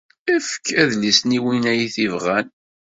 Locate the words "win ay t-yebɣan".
1.43-2.47